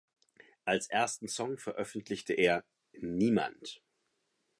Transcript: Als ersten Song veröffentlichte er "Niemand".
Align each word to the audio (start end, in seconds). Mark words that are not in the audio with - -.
Als 0.65 0.87
ersten 0.89 1.27
Song 1.27 1.59
veröffentlichte 1.59 2.33
er 2.33 2.65
"Niemand". 2.93 3.83